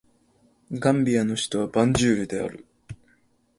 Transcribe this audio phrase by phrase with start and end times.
[0.73, 2.65] ガンビアの首都はバンジュールである